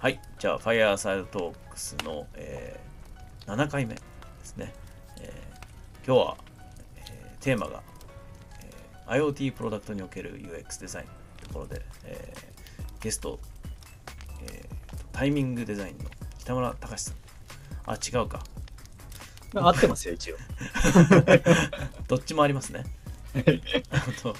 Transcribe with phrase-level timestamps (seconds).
[0.00, 2.90] はい、じゃあ、ファイアーサイドトークスの、えー
[3.46, 4.00] 7回目で
[4.42, 4.72] すね。
[5.20, 6.36] えー今日は、
[6.96, 7.82] えーテーマが、
[9.06, 11.06] えー IoT プロダクトにおける UX デザイン
[11.36, 13.38] というところで、えーゲスト、
[14.42, 16.04] えータイミングデザインの
[16.38, 17.14] 北村隆さん。
[17.86, 18.42] あ、違うか。
[19.54, 20.36] 合ってますよ、一応。
[22.08, 22.84] どっちもありますね。
[23.90, 24.34] あと、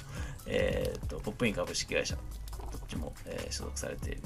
[0.47, 2.21] えー、と、ポップイン株式会社、ど
[2.79, 4.21] っちも、えー所属されている、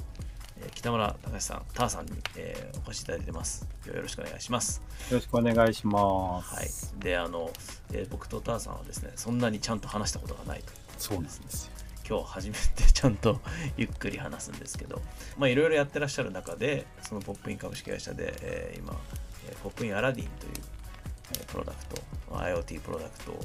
[0.62, 3.68] えー北村隆さん、ターさんに、えーお越しいただいてます。
[3.86, 4.82] よろしくお願いします。
[5.10, 6.56] よろしくお願いします。
[6.56, 7.04] はい。
[7.04, 7.50] で、あの、
[7.92, 10.72] えー僕とターさんはですね、そんなにちゃんと話したことがないと。
[10.98, 11.72] そうなんですよ。
[12.08, 13.42] 今日初めて ちゃんと
[13.78, 15.02] ゆっくり話すんですけど、
[15.38, 18.96] まあいろいろやってらっしゃる中で、そのポップイン株式会社で、えー今、
[19.48, 20.54] えーポップインアラディンという、
[21.32, 22.02] えープロダクト、
[22.32, 23.40] まあ IoT プロダクト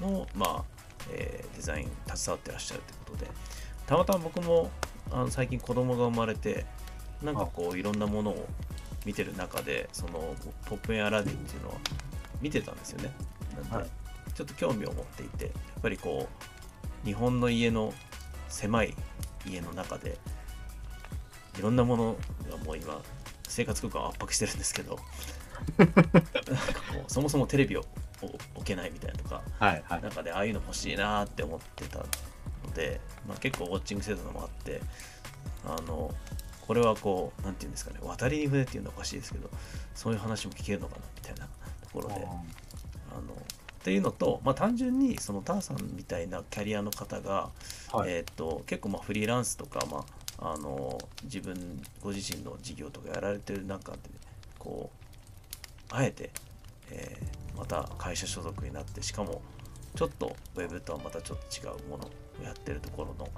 [0.00, 0.64] の、まあ
[1.10, 3.30] えーデザイン携わってらっしゃるということで、
[3.86, 4.70] たまたま僕も
[5.14, 6.66] あの最近子供が生まれて、
[7.22, 8.46] なんかこういろんなものを
[9.06, 10.34] 見てる中で、その
[10.66, 11.74] ポップインアラディンっていうのは
[12.42, 13.12] 見てたんですよね。
[13.70, 13.86] なん
[14.34, 16.28] ちょっと興味を持っていて、やっぱりこ
[17.02, 17.94] う、日本の家の
[18.48, 18.94] 狭い
[19.46, 20.18] 家の中で
[21.58, 22.16] いろんなもの
[22.50, 23.00] がもう今
[23.48, 24.98] 生活空間を圧迫してるんですけど
[25.78, 27.84] なんかこうそもそもテレビを
[28.54, 30.02] 置けないみたいなとかはいはい。
[30.02, 32.04] 中でああいうの欲しいなーって思ってた
[32.64, 34.80] ので、まあ、結構ウォッチングしてたのもあって
[35.64, 36.12] あの
[36.66, 39.50] これはこうなんていうんですかね渡りに船っていうのはおかしいですけど
[39.94, 41.50] そういう話も聞けるのかなみたいなと
[41.92, 42.14] ころで。
[42.14, 47.50] あのっていうのと、まあ、単純にそのターさんみたいなキャリアの方が、
[47.92, 50.06] はいえー、と結構まあフリーランスとか、ま
[50.38, 53.98] あ、あの自分ご自身の事業とかやられてる中で
[54.58, 56.30] こうあえて、
[56.90, 59.40] えーまた会社所属になってしかも
[59.94, 62.10] ちょっとウェブとはまたちょっと違うものを
[62.42, 63.28] やってるところの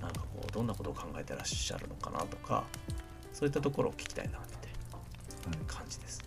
[0.00, 2.64] なんかこうどんなことを考えてらっしゃるのかなとか
[3.32, 6.24] そういったところを聞きたいなみたいな感じです。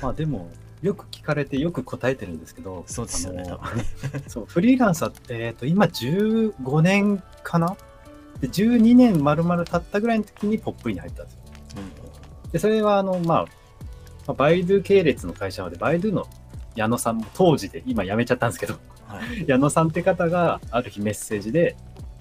[0.00, 0.50] まあでも、
[0.82, 3.84] よく聞かれてよく答えてるんですけど、そうですよね多分ね
[4.28, 7.76] そう、フリーランスは、えっ、と、今15年かな？
[8.40, 11.40] で、12年丸々経ったぐらいの時にポップインに入ったんですよ。
[12.52, 13.48] で、それは、あの、まあ、ま
[14.28, 16.26] あ、バイドゥ系列の会社で、バイドゥの
[16.74, 18.82] 矢野さんも当時で、今辞めちゃったんですけど、はい、
[19.46, 21.76] 矢野さんって方がある日メッセージで、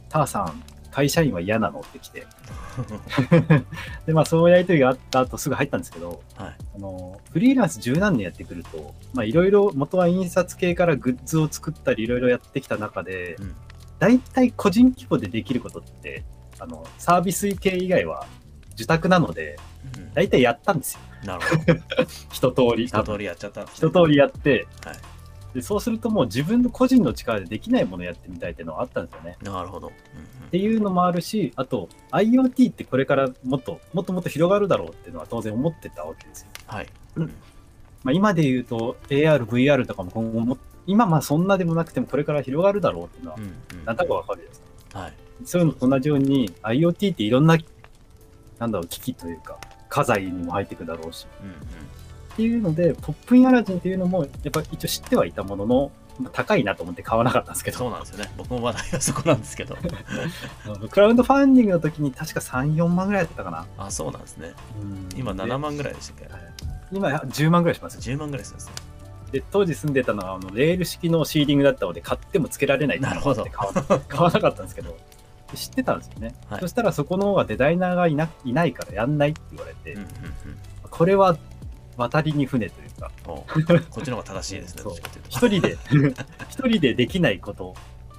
[0.09, 1.81] ターさん、会社員は嫌なの？
[1.81, 2.25] って来て、
[4.07, 13.55] で、まあ、そうやりとりがあった後すぐ入ったんですけど、はいあの、フリーランス十何年やってくると、まあ、いろいろ元は印刷系からグッズを作ったり、いろいろやってきた中で、うん
[13.97, 16.25] 大体個人規模でできることって、
[16.59, 18.27] あの、サービス系以外は
[18.73, 19.57] 受託なので、
[19.97, 20.99] うん大体やったんですよ。
[21.25, 21.79] なるほど。
[22.31, 22.87] 一通り。
[22.87, 23.91] 一通りやっちゃったんです一ね。
[24.05, 24.95] 通りやって、はい
[25.55, 29.37] で、そうするともう自分の個人の力でできないものをやってみたいっていうのはあったんですよね。
[29.41, 29.87] なるほど。
[29.87, 36.47] っていうのもあるし、あと IoT ってこれからもっともっともっと広がるだろうっていうのは当然思ってたわけですよ。
[36.67, 36.87] はい。
[37.15, 40.57] まあ、今で言うと AR、VR とかも今後も、
[40.87, 43.47] 今まあそんなでもなくてもこれから広がるだろうっていうのはうんう
[43.81, 44.61] んなんだかわかるじゃないです
[44.93, 44.99] か。
[44.99, 45.13] はい。
[45.45, 47.57] そういうのと同じように IoT っていろんな、
[48.59, 51.25] なんだろう、機器というか、家財にも入ってくるだろうし。
[51.41, 51.55] うんうん
[52.35, 58.29] っていうので、ポップインアラジンっていうのも、やっぱ一応知ってはいたものの、まあ高いなと思って買わなかったんですけど、そうなんですよね。
[58.37, 59.77] 僕も話題はそこなんですけど。
[60.91, 63.65] クラウドファンディングの時に確か3、4万ぐらいだったかな。
[63.77, 64.53] あ、そうなんですね。
[64.81, 66.33] うん今で7万ぐらいでしたっけ？
[66.33, 66.41] はい
[66.91, 67.97] 今10万ぐらいします。
[67.97, 68.73] 10万ぐらいするんですね。
[69.31, 74.95] で、当時住んでたのは、あのレール式のシーリングだったので、買ってもつけられないっていうのがあって買わ 買わなかったんですけど、
[75.51, 76.35] で知ってたんですよね。
[76.49, 80.09] はいそしたらそこの方がデザイナーがいないないからやんないって言われて、うんうんうん。
[80.89, 81.35] これは
[81.97, 83.45] 渡りに船というか、おこ
[84.01, 84.83] っちの方が正しいですね。
[85.29, 85.77] 一人で、
[86.49, 87.75] 一人でできないこと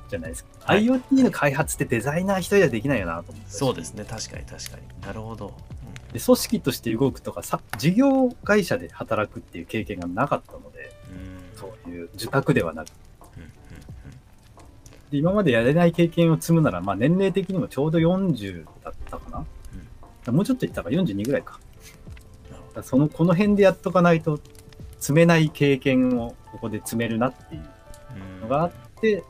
[0.08, 0.50] じゃないですか。
[0.60, 3.50] はい IoT の開発ってデザイナー一人ではできないよなと思って。
[3.50, 4.04] そうですね。
[4.04, 5.06] 確かに確かに。
[5.06, 5.54] なるほど。
[6.12, 11.18] で組織として動くとかさ、事業会社で働くっていう経験がなかったので、うん。
[11.18, 12.88] うんそういう受託ではなく
[13.36, 13.50] うんうん
[15.10, 19.46] で今までやれない経験を積むなら、まあ、年齢的にもちょうど40だったか
[20.26, 21.58] な、もうちょっといったか42ぐらいか
[22.82, 24.38] そのこの辺でやっとかないと
[25.00, 27.62] 積めない経験をここで積めるなっていう
[28.40, 28.70] どのがあっ
[29.00, 29.22] て、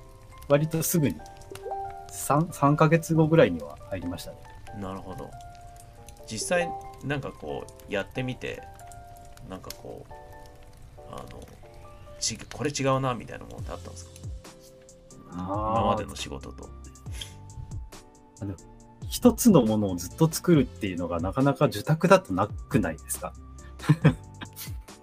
[0.48, 1.16] 割とすぐに
[2.10, 4.38] 3, 3ヶ月後ぐらいには入りましたね
[4.76, 5.30] うんなるほど。
[6.26, 6.70] 実際、
[7.04, 8.62] なんかこう、やってみて、
[9.48, 10.12] なんかこう、
[11.10, 11.40] あの、
[12.18, 14.10] ちこれ違うな、みたいなものってあったんですか？
[15.32, 16.68] 今までの仕事と。
[19.08, 23.32] 一つのものをずっと作るっていうのがなかなか受託だとなくないですか？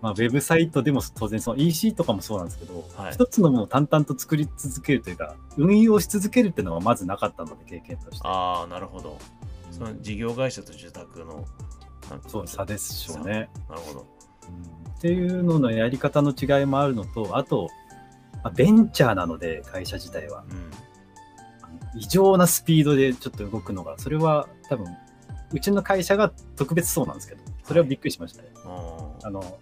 [0.01, 8.27] まあ、ウェブサイトでも当然その EC とかもそうなんですけど、はい一つのものを淡々と作り続けるというか、運用し続けるっていうのはまずなかったので、経験として。
[8.27, 9.17] ああ、なるほど。
[9.71, 11.45] その事業会社と受託の
[12.27, 13.49] そう、差ですしょうね。
[13.69, 13.99] なるほど。
[14.01, 17.67] うんっていうののやり方の違いもあるのと、あと、
[18.43, 20.45] まあベンチャーなので、会社自体は。
[20.49, 20.71] うん。
[21.95, 24.87] 異常なスピードでちょっと動くのが、それは多分、
[25.51, 28.49] うちの会社が特別そうなんですけど、それはびっくりしましたね。
[28.65, 29.59] ああの、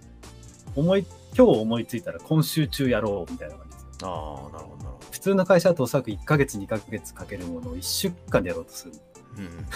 [0.75, 1.05] 思い、
[1.35, 3.97] 今日思いついたら今週中やろうみたいな感じです。
[4.03, 8.93] あ、ああ、なるほど、なるほ普通の会社だとおそらく1ヶ月、2ヶ月かけるものを1週間でやろうとする。
[8.93, 8.99] ど。
[9.37, 9.67] うん。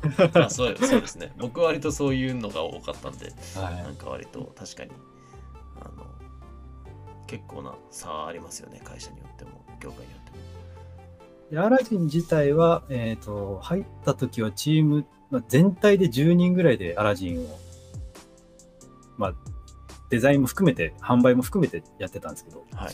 [0.32, 1.32] まあそうそうですね。
[1.38, 4.92] 僕は割とそういうのが多かったんで、はなんか割と確かに、
[5.80, 6.06] あの、
[7.26, 10.19] 結構な差ありますよね、会社によっても、業界によって
[11.56, 17.58] アラジン自体は、えっ、と、入った時はチーム、まあ、全体で10人ぐらいでアラジンを、
[19.16, 19.34] まあ、
[20.10, 22.92] デザインも含めて、販売も含めてやってたんですけど、はい。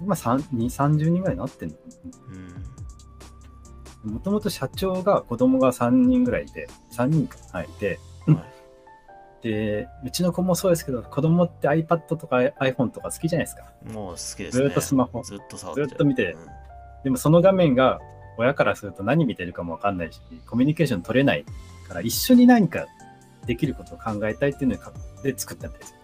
[0.00, 1.76] 今3、2 30人ぐらいになってんの
[4.04, 4.12] うん。
[4.12, 8.44] もともと社長が子供が3人ぐらいいて、3人か、はい、いて、はい
[9.42, 13.72] で、うちの子もそうですけど、子供って iPad とか iPhone とか好きじゃないですか。
[13.92, 14.50] もう好きですね。
[14.50, 16.65] ずーっとスマホずっと触ってずっと見てうん
[17.06, 18.00] でもその画面が
[18.36, 21.44] 親からすると何見てるかもわかんないし、コミュニケーション取れない
[21.86, 22.86] から一緒に何か
[23.46, 25.96] できることを考えたいっていうので作ったみたいですよ。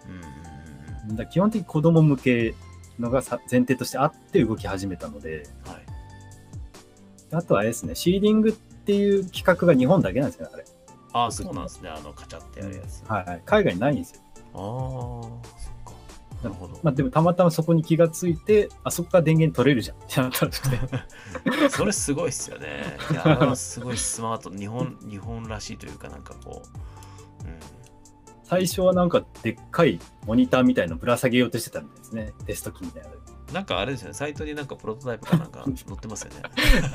[1.09, 2.55] うんだ基本的に子供向け
[2.97, 5.71] のがさ前提としてあって動き始めたので、うん。
[5.73, 5.83] はい。
[7.33, 10.63] あとはあれですね、シーディングっていう企画が日本だけなんですよね、あれ。
[11.11, 11.89] ああ、そうなんですね。
[11.89, 13.03] あの、カチャってやるやつ。
[13.09, 14.21] あはいはい、海外にないんですよ。
[14.53, 15.62] あー、そっか。
[16.43, 16.77] なるほど。
[16.83, 20.77] まあでもたまたまそこに気がついて、あそこから電源取れるじゃんってなったらしくて。
[21.71, 22.97] それすごいっすよね。
[23.11, 24.49] いや、あすごいスマート。
[24.49, 26.61] 日本、 日本らしいというか、なんかこ
[27.43, 27.47] う。
[27.47, 27.59] うん。
[28.43, 32.33] 最初はなんかでっかいモニターみたいのぶら下げようとしてたみたいですね。
[32.45, 33.15] テスト機みたいなの
[33.53, 36.41] なんかあれですよね、サイトになんかプロトタイプかなんか載ってますよね。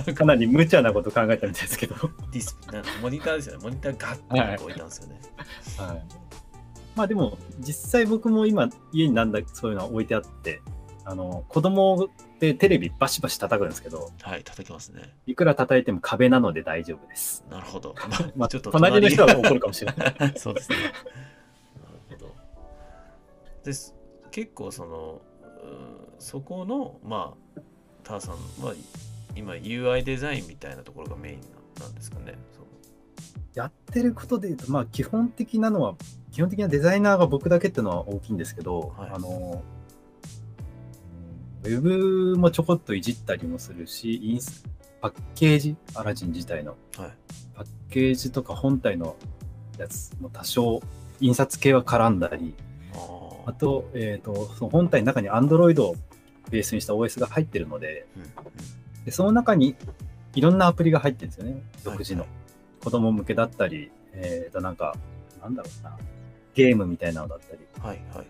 [0.05, 0.13] で。
[0.15, 1.95] かなり無茶なこと考えたみたいですけど。
[2.33, 2.59] ディス
[3.01, 3.63] モニターですよね。
[3.63, 5.21] モニターガッて置いたんですよね。
[5.79, 6.07] はい、
[6.99, 10.61] まあでも実際僕も今家になんだそういうのは置いてあって
[11.05, 12.09] あの子供
[12.41, 15.15] でテレビバシバシ叩くんですけどはい、叩きますね。
[15.25, 17.45] いくら叩いても壁なので大丈夫です。
[17.49, 17.95] なるほど。
[18.37, 20.15] まあ、ちょっと隣の人は怒るかもしれない。
[20.37, 20.77] そうですね。
[20.77, 20.93] なる
[22.11, 22.35] ほど。
[23.63, 23.95] です。
[24.33, 25.23] 結構その、
[25.63, 27.61] うんそこの、まあ、
[28.03, 28.35] ターさん
[28.65, 28.75] は
[29.37, 31.41] 今 UI デザインみたいなところがメイン
[31.79, 32.35] ななんですかね。
[32.57, 32.68] そう
[33.55, 35.95] やってることで言うとまあ基本的なのは
[36.31, 39.79] 基本的なデザイナーが僕だけっていうのは大きいんですけど、はいあのうん
[41.65, 44.65] ウェブもちょこっといじったりもするしインス
[45.01, 47.13] パッケージアラジン自体のはい。
[47.55, 49.17] パッケージとか本体の
[49.79, 50.81] やつも多少
[51.21, 52.55] 印刷系は絡んだり、
[52.95, 55.97] ああと、えっ、と、その本体の中に Android を
[56.51, 58.29] ベースにした OS が入ってるので、うんうん
[59.05, 59.75] でその中に
[60.35, 61.63] いろんなアプリが入ってるんですよね。
[61.83, 62.23] 独自の。
[62.23, 62.31] はい
[62.89, 64.97] 子供向けだったり、えっ、と、なんか、
[65.43, 65.95] なんだろうな、
[66.55, 67.61] ゲームみたいなのだったり。
[67.83, 68.27] はいはいはい。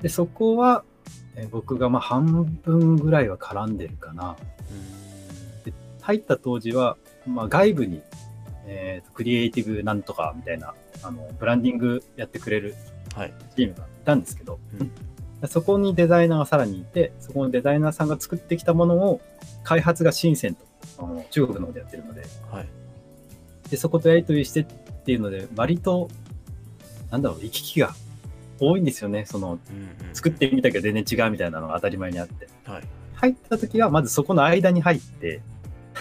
[0.00, 0.84] で、そこは、
[1.34, 4.36] えー僕がまあ半分ぐらいは絡んでるかな。
[5.66, 5.72] う
[6.02, 8.00] 入った当時は、まあ、外部に、
[8.66, 12.76] えーとクリエイティブなんとかみたいな、あの、ブランディングやってくれる。
[13.56, 14.90] チームがいたんですけど、うん
[15.48, 19.20] そこにデザイナーがさらにいて、そこのデザイナーさんが作ってきたものを
[19.64, 20.64] 開発が深センと、
[20.98, 22.68] あの中国の方でやってるので、はい。
[23.70, 26.08] で、そことやり取りしてっていうので、割と、
[27.10, 27.94] なんだろう、行き来が
[28.60, 29.24] 多いんですよね。
[29.26, 29.58] その、
[30.12, 32.48] 作ってみたけど全然違うみたいなのが当たり前にあって。
[32.64, 32.82] はい。
[33.14, 35.40] 入った時は、まずそこの間に入って、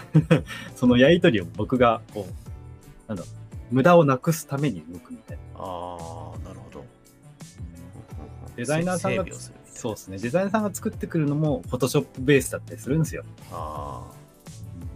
[0.76, 3.30] そのやり取りを僕が、こう、なんだろ
[3.72, 5.44] う、無駄をなくすために動くみたいな。
[5.60, 6.86] ああ、なるほど。
[8.56, 9.26] デザイナーさんが
[9.66, 10.18] そうですね。
[10.18, 13.24] デザイナーさんが作ってくるのも、フォトショップベースだったりするんですよ。
[13.52, 14.10] あ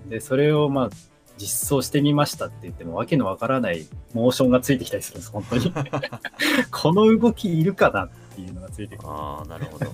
[0.08, 0.90] で、それをまあ、
[1.40, 5.74] 実装してみましたって言っても、わけのわからないモーションがついてきたりするんです、本当に。
[6.72, 9.10] この動きいるかなっていうのがついてくる。
[9.10, 9.86] あ、ああ、なるほど。
[9.86, 9.94] は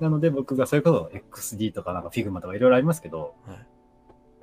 [0.00, 3.50] なので、僕がそれこそ XD とかなんか Figma とかいろいろありますけど、い。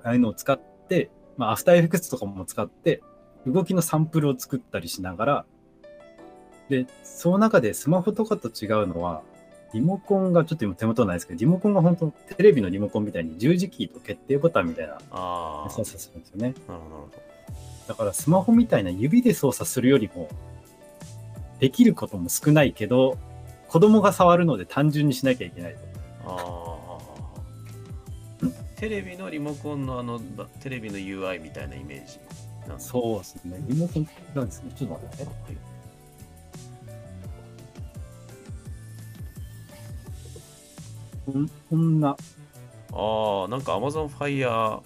[0.04, 3.02] ああいうのを使って、まあ、アフターエフェクツとかも使って、
[3.46, 5.46] 動きのサンプルを作ったりしながら、
[6.70, 9.22] で、その中でスマホとかと違うのは、
[9.74, 14.98] リモコンがちょっと今手元ないですけど、リモコンが本当テレビのリモコンみたいに十字キーと決定ボタンみたいな
[15.70, 16.56] 操作するんですよね。
[16.68, 17.10] なるほど。
[17.88, 20.30] だからスマホみたいな指で操作するよりも、
[21.60, 23.18] できることも少ないけど、
[23.68, 25.80] 子供が触るので単純にしなきゃいけないと。
[26.26, 26.70] ああ。
[28.78, 32.20] テレビのリモコンのあの、ばテレビの UI みたいなイメージ
[32.78, 33.58] そうですね。
[33.68, 34.72] リモコンなんですね。
[34.76, 35.30] ちょっと待ってね。
[35.46, 35.69] はい
[41.70, 44.82] こんな、ああ、なんか Amazon Fire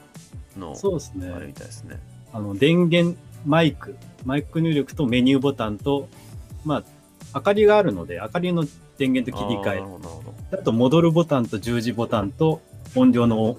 [0.57, 1.29] のそうですね。
[1.29, 2.00] あれみたいですね。
[2.31, 3.95] あの電源マイク
[4.25, 6.07] マイク入力とメニューボタンと、
[6.65, 6.83] まあ、
[7.35, 8.65] 明かりがあるので、明かりの
[8.97, 9.83] 電源と切り替えあーなる。
[9.83, 12.62] ほどなるほどあと、戻るボタンと十字ボタンと
[12.95, 13.57] 音量の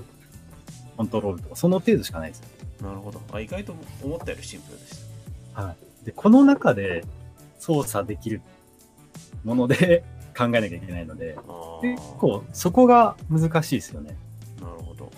[0.97, 2.47] コントロールとか、その程度しかないですよ。
[2.83, 4.99] なるほどあ意外と思ったよりシンプルでし
[5.55, 6.07] たはい。
[6.07, 7.05] で、この中で
[7.59, 8.43] 操作できる
[9.43, 10.05] もので
[10.37, 11.37] 考えなきゃいけないので、
[11.83, 14.17] 結構そこが難しいですよね。
[14.61, 15.11] なるほど、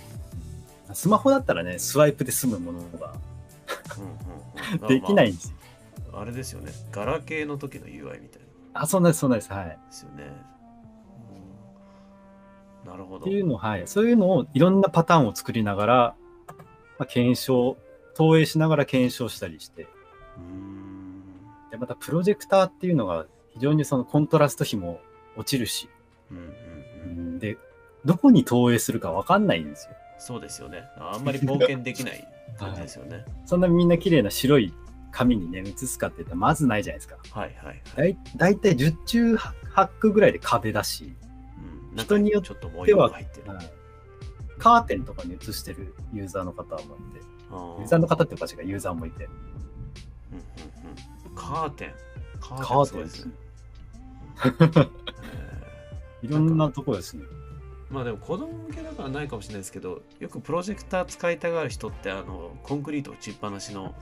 [0.92, 3.14] スマホだったらね、スワイプで済むものが
[3.98, 5.56] うんうんうん、 できないまんですよ。
[6.12, 6.72] あ、あれですよね。
[6.92, 8.40] ガラケーの時の UI みたい
[8.74, 8.82] な。
[8.82, 9.52] あ、そうなんです、そうなんです。
[9.52, 9.66] はい。
[9.66, 10.24] ですよね、
[12.84, 13.20] うん、なるほど。
[13.20, 13.86] っていうのを、はい。
[13.86, 16.14] そういうのをいろんなパターンを作りながら、
[16.98, 17.76] まあ、検証、
[18.14, 21.22] 投影しながら検証したりして、うーん。
[21.70, 25.00] で、またプロジェクターっていうのが非常にそのコントラスト比も
[25.36, 25.88] 落ちるし、
[26.30, 27.36] うんうんううん。
[27.36, 27.56] んで、
[28.04, 29.94] どこに投影するかわかんないんですよ。
[30.18, 30.84] そうですよね。
[30.98, 32.26] あんまり冒険できない
[32.58, 33.24] 感じですよね。
[33.44, 34.72] そんなみんな綺麗な白い
[35.12, 37.16] 紙にね、写すかって言ったらまずないじゃないですか。
[37.30, 41.14] はいはいはい、だいだいたい10中8区ぐらいで壁だし、
[41.92, 43.72] うん、人によってはい。
[44.58, 46.86] カーテンとかに映してるユーザーの方もいて、
[47.50, 49.32] ユーザーの方っておかしいがユーザーもいて、うん
[50.32, 51.34] うんうん。
[51.34, 51.94] カーテン。
[52.40, 53.30] カカーテン。
[53.30, 53.36] ね。
[53.36, 53.45] え
[56.22, 57.24] いろんなところですね。
[57.90, 63.94] ーまあでも子供向けだからないかもしれないですけどよくプロジェクター使いたがる人ってあのコンクリート打ちっぱなしの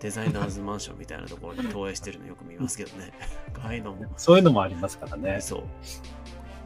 [0.00, 3.12] デザイナーズマンションみたいなところに投影してるのよく見ますけどね
[3.62, 5.40] ああいうのもそういうのもありますからね。
[5.40, 5.62] そう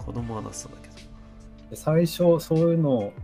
[0.05, 1.13] 子供はなさそうだけど
[1.73, 3.15] で最初、そういうの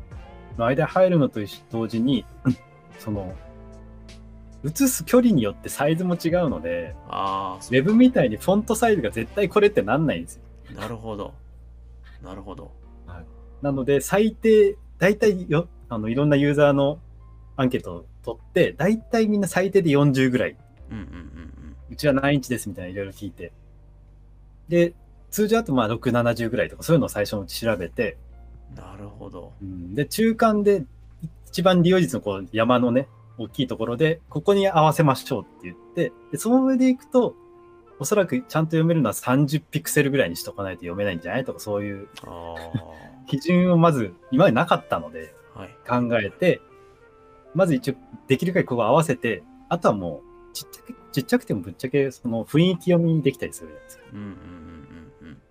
[0.57, 1.41] の間に入るのと
[1.71, 2.25] 同時に、
[2.99, 3.35] その、
[4.65, 10.43] 映す距離によってサイズも違うので、ああウェブみたいにフォントサイズが絶対これってなんないんですよ。
[10.81, 11.35] なるほど。
[12.23, 12.73] なるほど。
[13.63, 17.01] なので、最低、大体よ、あの、いろんなユーザーの
[17.57, 20.57] アンケートを取って、大体みんな最低で40ぐらい。
[20.91, 21.49] うんうんうん
[21.91, 23.51] うちは何インチですみたいないろいろ聞いて。
[24.69, 24.95] で、
[25.31, 28.19] 通常だとまあ6、70ぐらいとかそういうのを最初のうち調べて、
[28.73, 29.55] うんなるほど。
[29.63, 29.95] うん。
[29.95, 30.85] で、中間で
[31.47, 33.09] 一番利用率のこう山のね、
[33.39, 37.35] 大きいところで、ここに合わせましょうって言って、で、その上で行くと、
[38.01, 42.55] おそらくちゃんと読めるのは30ピクセルぐらいにしとかないと読めないんじゃないとか、そういうあ
[43.27, 45.35] 基準をまず今までなかったので
[45.87, 46.61] 考えて、
[47.55, 47.95] まず一応
[48.29, 54.05] できる限りここ合わせて、あとはもうちっちゃく、ちっちゃくてもぶっちゃけその雰囲気読みできたりするじゃないですか。
[54.13, 54.68] うんうん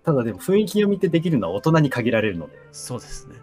[0.08, 2.54] ただでも雰囲気読みってできるのは大人に限られるので。
[2.72, 3.34] そうですね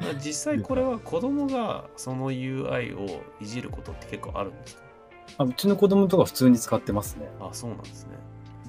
[0.00, 4.82] まあ 実際これは子供がその UI をいじることって結構あるんですか？
[5.36, 7.28] あうちの子供とか普通に使ってますね。
[7.40, 8.12] あそうなんですね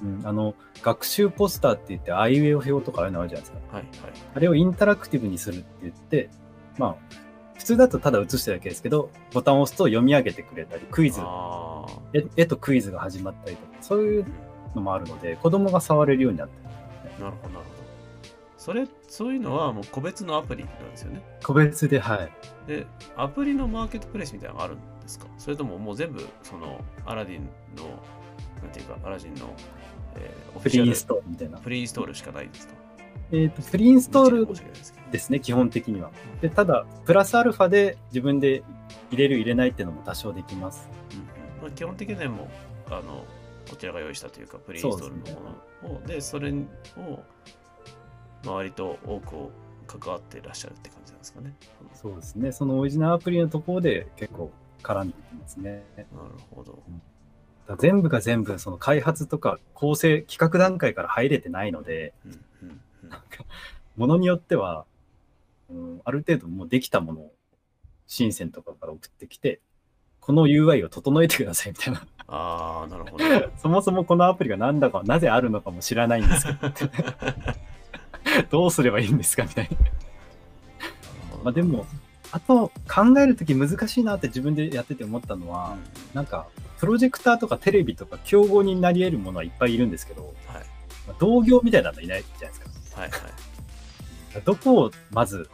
[0.02, 3.76] うん、あの、学習ポスターって言って、アイウェイ表とかああいうのあるじゃないですか。
[3.76, 6.30] はいはいあれをインタラクティブにするって言って、
[6.76, 6.96] まあ、
[7.54, 14.26] 普通だとただ映してるだけですけど、ボタンを押すと読み上げてくれたり、クイズ、ああ絵絵とクイズが始まったりとか、そういう
[14.76, 16.67] のもあるので、子供が触れるようになってる。
[17.18, 17.88] なるほどなるほど
[18.56, 22.30] それそういうのはもう個別のアプリなんですよね個別で、はい。
[22.66, 25.26] でアプリのマーケットプレイスみたいなのがあるんですか？
[25.38, 27.44] それとももう全部そのアラディン
[27.76, 27.84] の
[28.62, 29.54] なんていうかアラジンの、
[30.16, 31.58] えーオフィシャルプリインストールみたいな。
[31.58, 32.74] プリインストールしかないですか？
[33.30, 34.46] えっ、と、プリインストール
[35.12, 36.10] ですね、基本的には。
[36.40, 38.62] で、ただ、プラスアルファで自分で
[39.10, 40.88] 入れる入れないっていうのも多少できます。
[41.12, 41.24] うんうん
[41.62, 42.48] まあ、基本的にはもう
[42.94, 43.24] あの
[43.68, 45.50] こちらが用意したというかプリインストールのも
[45.82, 46.54] のをで,、それを、
[48.44, 49.50] まあ、割と多くを
[49.86, 51.54] 関わっていらっしゃるって感じなんですかね。
[51.94, 52.52] そうですね。
[52.52, 55.84] そのオリジナルアプリのところで結構絡んできますね。
[55.96, 56.08] なる
[56.50, 56.72] ほど。
[56.72, 56.82] だか
[57.68, 62.38] ら全部が全部その開発とか構成、企画段階から入れてないので、うんうん
[62.72, 63.44] うんなんか、
[63.96, 64.84] ものによっては、
[65.70, 67.32] うん、ある程度もうできたものを、
[68.06, 69.60] 深センとかから送ってきて、
[70.20, 72.06] この UI を整えてくださいみたいな。
[72.28, 73.24] ああ、なるほど。
[73.56, 76.58] そもそもこのアプリが何だか、なぜあるのかも知らないんですけど、
[78.50, 79.76] どうすればいいんですかみたいな。
[81.44, 81.86] まあでも、
[82.30, 85.76] あと考えるとき難しいなって自分でやってて思ったのうん、はは、
[86.12, 86.46] なんか、
[86.78, 90.52] プロジェクターとかテレビとか競合になり得るものはいっぱいいるんですけど、い
[91.06, 93.00] まあ同業みたいなのいないじゃないですか。
[93.00, 93.20] はいはい。
[94.44, 95.48] どこをまず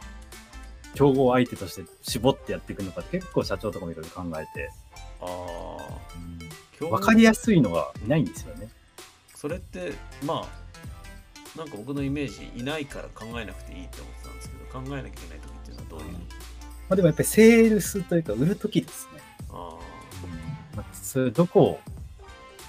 [0.95, 4.69] 競合相手として絞ってやっていくのか結構社長とかもいろいろ考えて、
[5.21, 6.44] ああ、
[6.79, 8.69] 分かりやすいのがいないんですよね。
[9.33, 16.05] それって、まあ、なんか僕のイメージ、いないから考えなくていいって思ってたんですけど、考えなきゃいけない時っていうのはどういう？
[16.13, 16.19] ま
[16.89, 19.21] あ、でもやっぱりセールスというか売るときですね。
[19.51, 19.77] あ
[20.75, 21.79] まあ、それどこを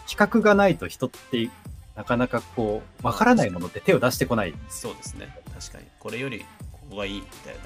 [0.09, 1.51] 企画がないと人って
[1.97, 5.37] なかなかこう分からないものって手を出してこないそうですね。
[5.59, 5.85] 確かに。
[5.99, 7.61] これよりここがいいみたいな。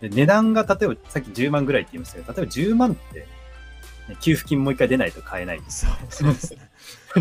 [0.00, 3.26] で値段が例えばさっき10万ぐらいって言いましたけど例えば10万って
[4.20, 5.62] 給付金もう一回出ないと買えない。
[5.68, 6.70] そうそうですね。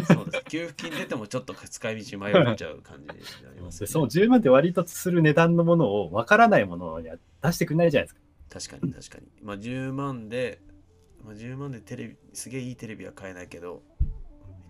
[0.05, 0.45] そうです。
[0.45, 3.13] 給付金出てもちょっと使い道迷っちゃう感じにな
[3.55, 3.91] りますよね。
[3.91, 8.13] その10万で割とする値段のものを分からないものには出してくれないじゃないで
[8.49, 8.69] すか。
[8.69, 9.27] 確かに確かに。
[9.43, 10.59] まあ10万で、
[11.23, 14.07] まあ、10万でテレビ、すげえいいテレビは買えないけど、み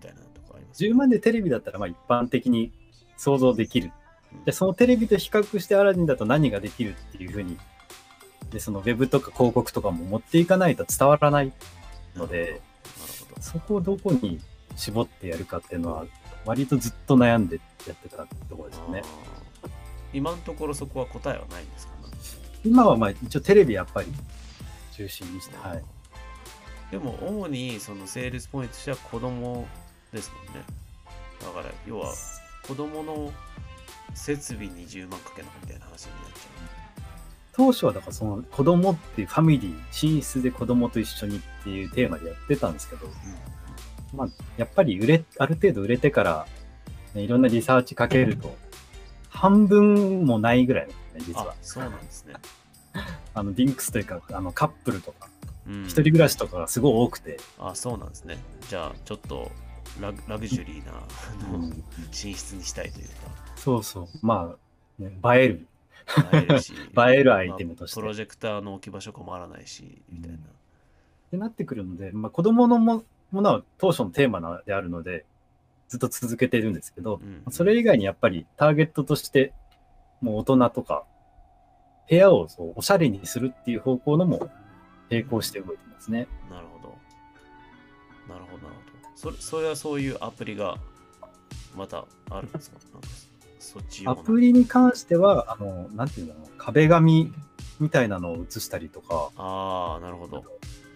[0.01, 2.71] たいなとこあります、10万でテレビだったらまあ一般的に
[3.17, 3.91] 想像できる。
[4.45, 7.57] で、そのテレビと比較してアラジンだと何ができるっていうふうに、
[8.49, 11.53] で、そのウェブとか広告とかも持っていかないと伝わらない
[12.15, 12.61] ので。
[13.39, 14.39] そこをどこに
[14.75, 16.05] 絞ってやるかっていうのは、
[16.45, 19.03] 割とずっと悩んでやってたところですよね。
[20.13, 21.93] 今のところそこは答えはないんですか？
[22.07, 22.13] ね。
[22.63, 24.07] 今はまあ一応テレビやっぱり
[24.95, 25.83] 中心にして、はい。
[26.91, 29.67] でも主にそのセールスポイントとしては子供
[30.11, 30.63] ですもんね。
[31.39, 32.13] だから要は
[32.67, 33.31] 子供の
[34.13, 36.11] 設備に10万かけなみたいな話に
[37.53, 43.09] 当初はだからその子供っていうファミリー、寝室で子供と一緒にっていうテーマでやってたんですけど、う。
[44.15, 44.27] まあ、
[44.57, 46.47] やっぱり売れ、ある程度売れてから、
[47.13, 48.55] ね、いろんなリサーチかけると、
[49.29, 52.33] 半分もないぐらいなんですね、実あは。、そうなんですね。
[53.33, 55.27] あの、ディンクスというか、あの、カップルとか、
[55.67, 58.37] うん一人暮らしとかがすごい多くて、あ、そうなんですね。
[58.67, 59.51] じゃあちょっと
[59.99, 63.07] ラグラグジュリーなあのうん寝室にしたいという
[63.55, 64.55] そうそう、ま
[64.99, 65.61] あ、ね、映える、か、
[66.33, 67.99] 映えるし、 映えるアイテムとして。
[67.99, 70.37] まあプロジェクターの置き場所困らないし、みたいな。
[70.37, 70.39] っ
[71.31, 75.25] てなってくるので、まあ、子供のもものは当初のテーマなであるので、
[75.87, 79.53] ずっと続けてるんですけど、うんそれ以外にやっぱりターゲットとして、
[80.21, 81.05] もう大人とか、
[82.09, 84.49] 部屋をそうおしゃれにするっていう方向のも
[85.09, 86.27] 並行して動いてますね。
[86.49, 86.97] なるほど。
[88.33, 89.17] なるほど、なるほど。
[89.17, 90.77] それそれはそういうアプリが
[91.77, 92.77] またあるんですか？
[92.93, 93.07] なんか？
[93.61, 97.31] そっち用アのプリに関しては、あの、なんていうんだろう、壁紙
[97.79, 100.43] みたいなのを映したりとか、ああ、なるほど。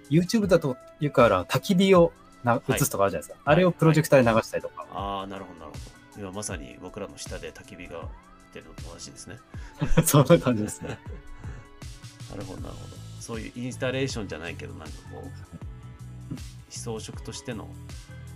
[0.09, 2.11] YouTube だとよくある焚き火を
[2.43, 3.51] なはい映すとかあるじゃないですか。
[3.51, 4.85] あれをプロジェクターで流したりとか。
[4.91, 6.21] ああ、なるほど、なるほど。
[6.21, 8.07] 今まさに僕らの下で焚き火が
[8.53, 9.37] 出るのと同じですね。
[10.05, 10.99] そんな感じですね。
[12.31, 12.95] なるほど、なるほど。
[13.19, 16.35] そういうインスタレーションじゃないけど、なんかこう、
[16.69, 17.67] 装飾としての。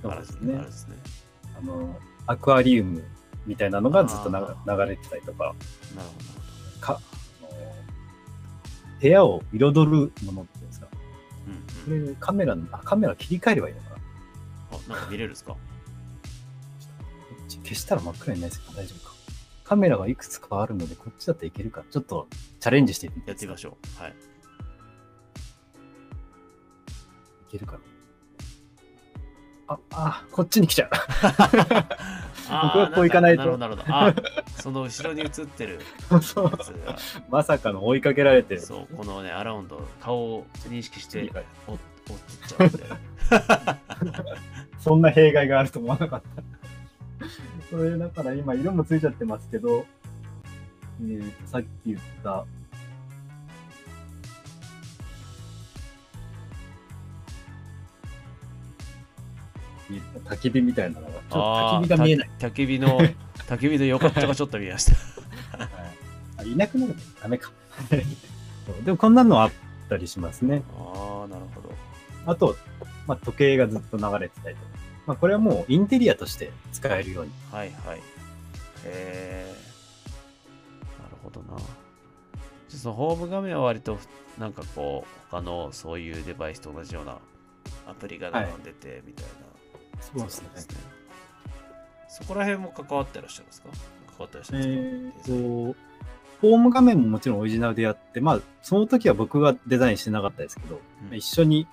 [0.04, 0.60] あれですね。
[1.58, 3.04] あの、アクアリウム
[3.50, 4.36] みたいなのがずっと流
[4.88, 5.56] れてたりとか、
[5.96, 6.40] なるほど、なる
[6.76, 7.02] ほか、
[9.02, 10.88] 部屋を彩るものっていうんですか。
[11.88, 11.92] ど。
[11.92, 12.06] うんうん。
[12.06, 13.96] これカメラの、あ、カメラ切り替えればいいのかな
[14.70, 15.54] こあ、なんか見れるんですか？
[15.54, 15.56] っ
[17.48, 19.16] ち消したら真っ暗にないですけど大丈夫か。
[19.64, 21.84] カメラがいくつかあるので、こっちだったらいけるか。
[21.90, 22.28] ちょっと
[22.60, 24.02] チャレンジしてみてやってみまししょう。
[24.02, 24.12] はい。
[24.12, 24.14] い
[27.52, 27.80] けるかな。
[29.68, 30.90] あ、あ、こっちに来ちゃう。
[32.50, 34.28] あ僕はこう行かないとんなるほど、なるほど。
[34.28, 35.80] あ、その後ろに映ってる
[36.22, 36.52] そう
[37.30, 41.28] まさかの追いかけられて、そう、このね、アラウンド、顔を認識してっ
[42.48, 42.84] ちゃうんで。
[44.80, 46.44] そんな弊害があると思わなかった。
[47.76, 49.86] これだから今色もついちゃってますけど、
[51.02, 52.46] えーとさっき言った、
[60.26, 62.30] 焚き火みたいなのが、ちょっと焚き火が見えない。
[62.40, 63.00] 焚き火の、
[63.48, 65.58] 焚き火の横っちょがちょっと見えました。
[65.58, 65.70] はい
[66.40, 67.52] あいなくなるとダメか。
[68.86, 69.52] でもこんなのあっ
[69.90, 70.64] たりしますね。
[70.78, 71.74] ああ、なるほど。
[72.26, 72.56] あと、
[73.08, 74.68] まあ、時計がずっと流れてたりとか。
[75.08, 77.32] まあ、これはもうインテリアとして使えるように。
[77.52, 77.98] はいはい。
[77.98, 78.02] へ
[78.86, 79.54] え。
[81.02, 81.60] なるほどな。
[82.70, 83.98] そのホーム画面は割と
[84.38, 87.18] なんかこう他のそういうデバイスと同じような
[87.88, 89.32] アプリが並んでてみたいな、
[90.02, 90.48] そうですね。
[92.08, 93.70] そこら辺も関わってらっしゃるんですか？
[94.08, 95.76] 関わってらっしゃえるんですか、ーと、
[96.42, 100.82] ホーム画面ももちろんオリジナルでやって、まあ、その時は僕がデザインしてなかったですけど、
[101.12, 101.68] うん一緒に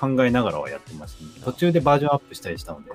[0.00, 1.44] 考えながらはやってました、ね。
[1.44, 2.90] 途中でバージョンアップしたりしたので。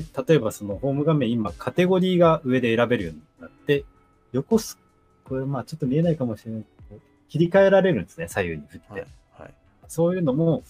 [0.00, 3.84] で、例えばそのホーム画面、今、カテゴリーが上で選べるようになって、
[4.32, 4.78] 横す、
[5.24, 8.86] これまあちょっと見えないかもしれないけど、切り替えられるんですね、左右に振って。
[8.88, 9.02] うんはい
[9.38, 9.54] はい
[9.86, 10.64] そういうのも、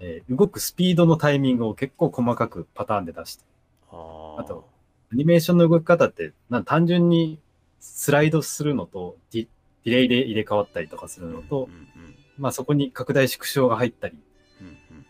[0.00, 3.44] えー動くスピードのタイミングを結構細かくパターンで出して。
[3.92, 4.68] あと
[5.12, 7.40] アニメーションの動き方って、なん単純に
[7.80, 9.48] スライドするのとディ、
[9.84, 14.16] ディレイで入れ替わったりとかするのとうん、うんまあそこに拡大縮小が入ったり、
[14.62, 15.06] うんうん。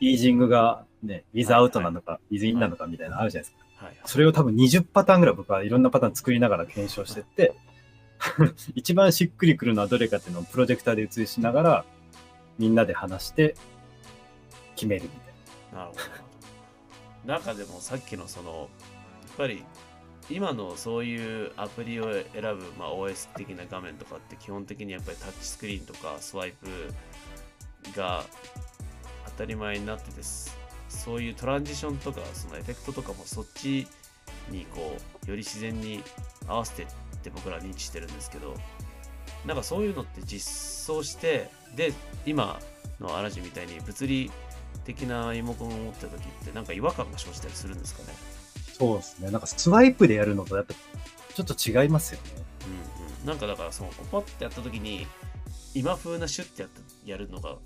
[0.00, 3.64] イージングがね、ウィズアウトなのか、ウィズインなのかみたいなのあるじゃないですか。
[3.84, 7.54] はいそれを多分20パターンぐらい僕はいろんなパターン作りながら検証してって、
[8.74, 11.84] 一番しっくりくるのはどれかっていうのをプロジェクターで映しながら、
[12.58, 13.56] みんなで話して
[14.74, 15.34] 決めるみたい
[15.72, 15.78] な。
[15.78, 15.96] なるほ
[17.26, 17.38] どな。
[17.38, 18.68] んかでもさっきのその、やっ
[19.36, 19.64] ぱり
[20.30, 26.66] 今のそういうアプリを選ぶ、まあ、OS 的な画面とかって基本的にやっぱりタッチスクリーンとかスワイプ
[27.96, 28.24] が
[29.26, 30.56] 当たり前になってです
[30.88, 33.86] そういうトランジションとかそのエフェクトとかもそっち
[34.50, 36.02] にこうより自然に
[36.46, 36.86] 合わせてっ
[37.22, 38.54] て僕ら認知してるんですけど
[39.46, 40.50] なんかそういうのって実
[40.86, 41.92] 装してで
[42.24, 42.58] 今
[43.00, 44.30] の嵐みたいに物理
[44.84, 48.08] 的なリモコンを持ってた時ってなんか違和感が生じたりするんですかね？
[48.78, 49.30] そうですね。
[49.30, 50.74] なんかスワイプでやるのとやっぱ
[51.34, 52.30] ちょっと違いますよね。
[52.66, 55.06] うんうん、なんかだからそのポッてやった時に
[55.74, 57.56] 今風なシュッてやったやるのが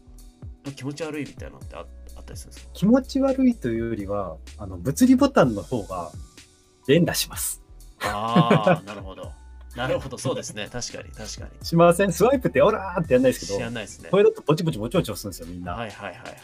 [0.76, 2.72] 気持ち悪いみたいなのってああったりするんですか？
[2.74, 6.10] 気持ち悪いというよりは、あの、物理ボタンの方が
[6.86, 7.62] 連打します。
[8.00, 9.32] ああなるほど。
[9.76, 10.68] なるほどそうですね。
[10.72, 11.64] 確かに確かに。
[11.64, 12.12] しません？
[12.12, 14.08] スワイプってオラーってやんないですけ知ど、らないですね。
[14.10, 15.72] これだとポチポチポチポチ押すんですよ、みんな。
[15.72, 16.38] はいはいはいはいはい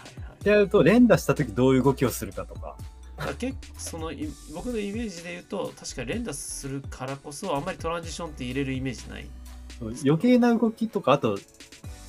[0.44, 2.76] ってやると、連打した時どういう動きをするかとか。
[3.16, 9.28] あ結そのい僕のイメージで言うと確かに連打するからこそあんまりトランジションって入れるイメージない
[10.04, 11.38] 余計な動きとか、あと、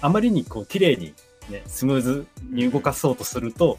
[0.01, 1.13] あまりにこう、綺麗に
[1.49, 3.77] ね、スムーズに動かそうとすると、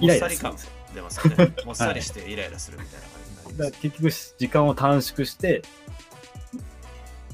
[0.00, 0.72] イライラもっさり感する。
[0.94, 5.62] 出ますよねもっさりしてイライラするみたいな感じになりだからます結局、時間を短縮して、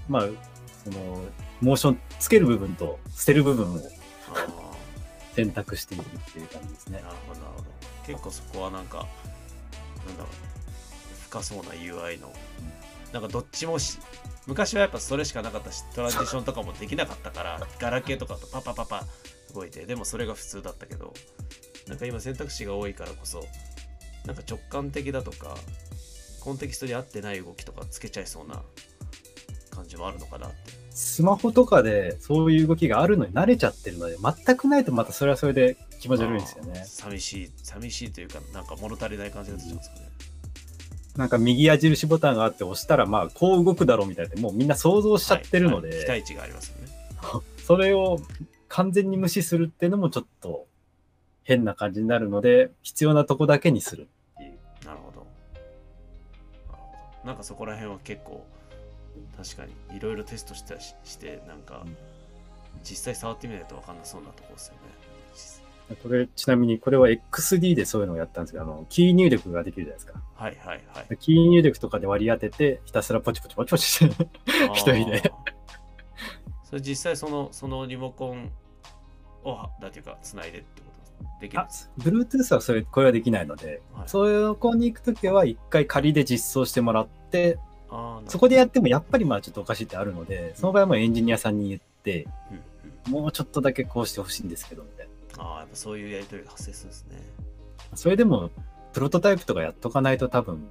[0.08, 0.22] まあ、
[0.84, 1.22] その、
[1.60, 3.78] モーションつける部分と捨てる部分を
[4.34, 4.61] あ
[5.34, 6.98] 選択していくっていう感じですね。
[6.98, 7.10] ーな。
[7.10, 7.64] るほどなるほど。
[8.06, 9.06] 結構そこはなんか
[10.06, 10.32] なんだろう
[11.24, 12.32] 深そうな UI の。
[13.12, 13.98] なんかどっちもし
[14.46, 19.06] 昔はやっぱそれしかなかったしトランジションとかもできなかったから ガラケーとかとパパパパ
[19.54, 21.12] 動いてでもそれが普通だったけど
[21.86, 23.46] なんか今選択肢が多いからこそ
[24.24, 25.56] なんか直感的だとか
[26.40, 28.62] コンテキストに合ってない動きとかつけちゃいそうな
[29.70, 36.84] 感じもあるのかなってスマホとかでそういう動きがあるのに慣れちゃってるので、全くないとまたそれはそれで気持ち悪いんですよね。
[36.86, 40.02] 寂しい寂しいというかなんか物足りない感じがするんですかね
[41.16, 46.92] なんか右矢印ボタンがあって押したら、まあこう動くだろうみたいで、もうみんな想像しちゃってるので、はいはい期待値がありますよね
[47.58, 48.18] それを
[48.68, 50.66] 完全に無視するっていうのもちょっと
[51.44, 54.58] 変な感じになるので、必要なとこだけにするっていう。
[54.86, 55.26] なるほど。
[56.72, 56.78] なるほ
[57.22, 57.26] ど。
[57.26, 58.46] なんかそこら辺は結構、
[59.36, 61.96] 確かにいろいろテストしたしして、なんかうん
[62.82, 64.80] 実際触ってみないと分かんなそうなところですよね。
[66.02, 70.22] これ、ちなみにこれは XD でそういうのをやったんですけど、あの、キー入力ができるじゃないですか。
[70.34, 71.16] はいはいはい。
[71.18, 74.28] キー入力とかで割り当てて、ひたすらポチポチポチポチして、
[74.72, 75.32] 一人で。
[76.64, 78.50] それ実際その、そのリモコン
[79.44, 80.86] を、なんていうか、つないでってこ
[81.18, 87.58] とできるんあです、Bluetooth はそれ、これはできないので、はいそういう子に行くときは一回仮で実装してもらって、
[88.28, 92.62] そこでやってもやっぱりまあちょっとおかしいってあるので、その場合はもうエンジニアさんに言って、うんうん
[93.08, 95.44] もうちょっとだけこうしてほしいんですけど、みたいな。
[95.44, 97.18] ああ、やっぱそういうやりとりが発生するんですね。
[97.94, 98.50] それでも、
[98.92, 100.64] プロトタイプとかやっとかないと多分、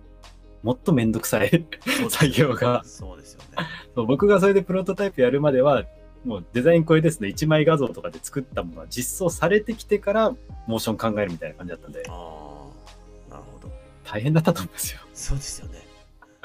[0.64, 1.66] もっとめんどくさい。
[2.10, 3.68] 作業がそうですよね。
[3.96, 5.86] 僕がそれでプロトタイプやるまでは、
[6.24, 10.36] もうデザインこれですね、1枚画像とかで作ったものは実装されてきてから、
[10.68, 13.74] モーション考えるみたいな感じだったんであ、あ、なるほど。
[14.06, 15.02] 大変だったと思うんですよ。
[15.14, 15.91] そうですよね。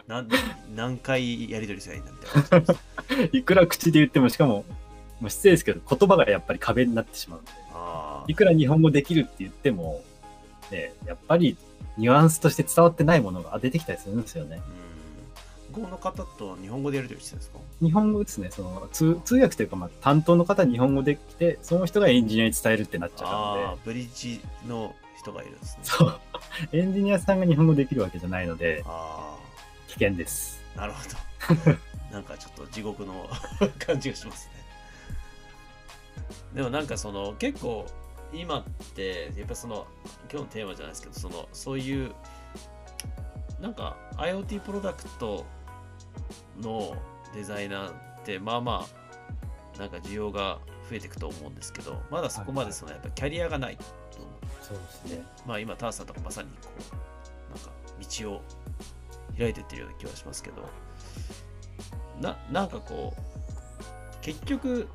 [0.09, 0.29] なん
[0.75, 2.62] 何回やり取りすればいいんだみたい
[3.27, 3.29] な。
[3.38, 4.64] いくら口で言っても、しかも、
[5.21, 10.03] もう失礼ですけど、言葉がやっぱり壁になってしまうので、あいくら日本語できるって言っても、
[10.71, 11.57] ね、やっぱり
[11.97, 14.61] ニュアンスとして伝わってないものが出てきたりするんですよね。
[14.61, 15.83] あ、うん。
[15.83, 17.59] Go の方と日本語でやり取りしてるんですか？
[17.83, 25.81] 日本語ですね、その通通訳というか、まあ、担当の方は日本語できて、その人がエンジニアに伝えるってなっちゃうのでブリッジの人がいるんですね。
[25.83, 26.21] そう、
[26.73, 29.46] エンジニアさんが日本語できるわけじゃないので、あ危
[29.99, 30.63] 険です。
[30.77, 30.99] あ、なるほ
[31.65, 31.77] ど。
[32.13, 33.29] なんかちょっと地獄の
[33.85, 34.53] 感じがしますね。
[36.55, 37.87] でもなんかその結構
[38.33, 39.87] 今ってやっぱその
[40.31, 42.15] 今日のテーマじゃないですけどそのそういう
[43.61, 45.45] なんか IoT プロダクト
[46.61, 46.97] の
[47.35, 48.87] デザイナーってまあま
[49.77, 53.85] あなんか需要が増えていくと思うんですけどまだそこまでそのやっぱキャリアがないと
[54.19, 54.27] 思
[54.63, 55.25] そうですね。
[55.47, 56.69] まあ今ターさんとかまさにこ
[57.51, 57.71] うなんか
[58.21, 58.43] 道を
[59.38, 60.68] 開いてってるような気はしますけど。
[62.20, 63.20] ななんかこう
[64.22, 64.88] 結局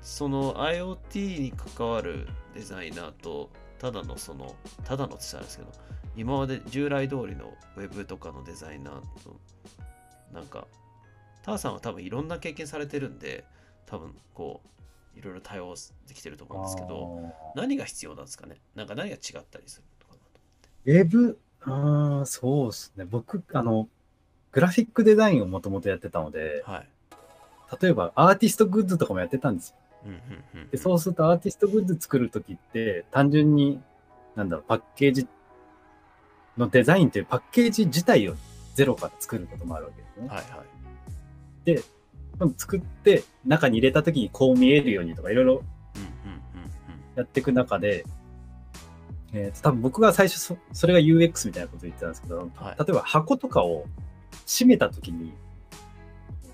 [0.00, 4.54] その IoT に関わるデザイナーとただのその
[4.84, 5.72] ただのって言ったらあれですけど
[6.14, 9.40] 今まで従来通りのウェブとかのデザイナーと
[10.32, 10.68] なんか
[11.42, 13.44] ターさんは多分いろんな経験されてるんで
[13.86, 14.60] 多分こ
[15.16, 15.74] ういろいろ対応
[16.06, 18.60] できてると思うんですけど何が必要なんですかね？
[18.76, 20.22] なんか何が違ったりするのか
[20.84, 23.04] ウェブ、あーそうですね。
[23.04, 23.88] 僕、あの、
[24.52, 26.88] グラフィックデザインをもともとやってたので、なはい。
[27.80, 29.76] 例えばアーティストグッズとかもやってたんですよ。
[30.70, 33.80] でそうするとアーティストグッズ作るときって、単純に、
[34.34, 35.26] なんだろう、パッケージ
[36.58, 38.34] のデザインというパッケージ自体を
[38.74, 40.28] ゼロから作ることもあるわけですね。
[40.28, 41.82] はいはい。
[42.38, 45.62] ま作って中に入れた時にこう見えるようにとかいろいろ
[47.14, 48.04] やっていく中で、
[49.32, 53.86] えーと多分僕が最初そそれが UX みたいなこと言ってたんですけど、はい例えば箱とかを
[54.46, 55.32] 閉めた時に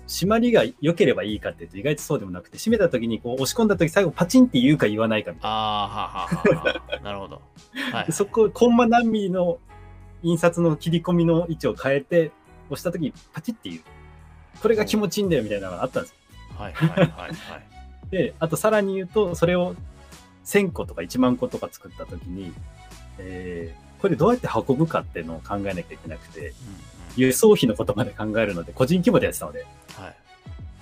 [0.07, 7.03] 閉まりが良ければいいかっていうと意外とそうでもなくて閉めた時にこう押し込んだ時最後パチンって言うか言わないかみたいああ、はあはあはあ。
[7.03, 7.41] なるほど。
[7.91, 8.11] はいな。
[8.13, 9.59] そこコンマ何ミリの
[10.23, 12.31] 印刷の切り込みの位置を変えて
[12.69, 13.81] 押した時にパチって言う
[14.61, 16.17] これが気持ちいいんだよみたいなのがあったんですよ
[16.57, 17.33] はいはいはいはい。
[18.09, 19.75] で、あとさらに言うと、それを
[20.49, 22.53] 1000個とか1万個とか作ったときに、
[23.19, 26.53] えー、これどうやって運ぶかっていうのを考えなきゃいけなくて、うんうん
[27.15, 29.65] 輸送費のことまで考えるので、個人規模でやってたので、
[29.97, 30.15] はい。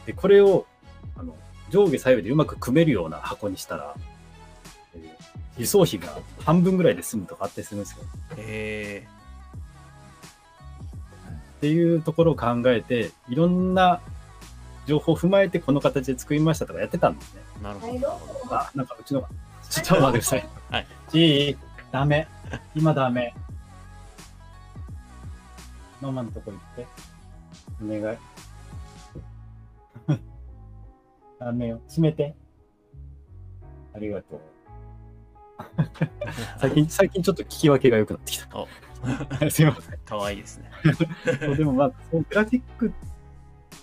[0.05, 0.67] でこれを
[1.15, 1.35] あの
[1.69, 3.95] 上下左右でうまく組めるような箱にしたら、
[4.93, 8.03] えー輸送費が半分ぐらいで済むとかあってするんですよ。
[8.37, 9.07] え
[11.57, 13.99] っていうところを考えて、いろんな
[14.85, 17.41] 情報を踏まえてこの形で作りましたとかやってたんですね。
[17.59, 17.93] ー、なるほど。
[17.93, 19.27] なるほどあ、なんかうちの、
[19.69, 20.49] ちょっと待ってください。
[20.71, 20.87] はい。
[21.13, 21.57] いい
[21.91, 22.27] ダメ。
[22.75, 23.33] 今ダメ。
[26.01, 26.87] ママのとこ行って。
[27.83, 28.17] お願い。
[31.39, 31.81] ダメよ。
[31.87, 32.35] 閉めて。
[33.93, 34.41] ありがとう。
[36.59, 38.67] 最近、最近ちょっと聞き分けが良くなってきお
[39.39, 39.49] た。
[39.49, 39.97] すいません。
[39.99, 40.69] かわいいですね。
[41.57, 42.93] でもまあ、そのグラフィック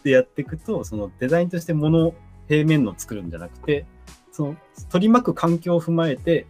[0.03, 2.15] でやっていくと、そのデザインとして物、
[2.49, 3.87] 平面のを作るんじゃなくて、
[4.35, 4.57] その
[4.91, 6.47] 取り巻く環境を踏まえて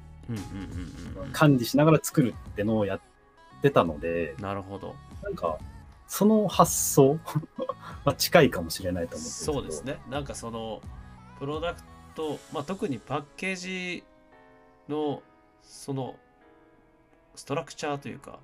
[1.33, 3.01] 管理しながら作るってのをやっ
[3.61, 4.95] てたのでうん。、なるほど。
[5.23, 5.59] なんか、
[6.09, 7.19] その発想
[8.07, 9.85] は近いかもしれないと思ってそうです。
[9.85, 10.01] ね。
[10.09, 10.81] なんかその、
[11.39, 11.83] プロダク
[12.15, 14.05] ト、まあ、特にパッケージ
[14.89, 15.23] の、
[15.63, 16.17] その、
[17.35, 18.39] ストラクチャーというか、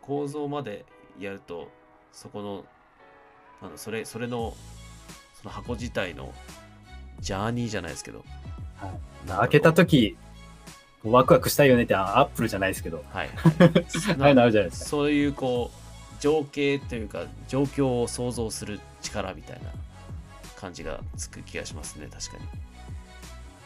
[0.00, 0.86] 構造まで
[1.18, 1.68] やると、
[2.12, 2.64] そこの、
[3.60, 4.54] なんだ、それ、それの、
[5.34, 6.32] その箱自体の、
[7.18, 8.24] ジャーニーじゃないですけど、
[8.80, 8.88] は
[9.26, 10.16] い、開けた時
[11.04, 13.30] ワクワクしたいよねってあアップルじゃないですけど、はい。
[14.20, 14.88] ああいうのあるじゃないですか。
[14.90, 19.70] そういうこう情景というか状況を想像する力みたいな
[20.56, 22.36] 感じがつく気がしますね確か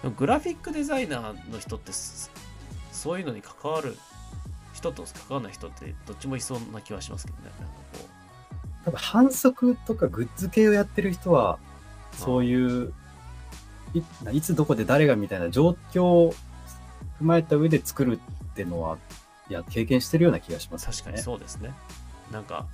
[0.04, 0.14] に。
[0.16, 2.30] グラフィックデザイナーの人ってす
[2.92, 3.96] そういうのに関わる
[4.74, 7.50] 人と関わらない人ってどっちもいそうな気はしますけどね。
[7.58, 8.08] なんかこ
[8.84, 11.58] 多分反則とかグッズ系をやってる人は、
[12.12, 12.92] そういう、
[13.94, 14.02] い
[14.32, 16.32] いつどこで誰がみたいな状況を
[17.20, 18.18] 踏まえた上で作る
[18.52, 18.98] っていうのは、
[19.48, 21.72] いや、経験してるような気がします、う確かにそうですね。
[22.32, 22.66] なんか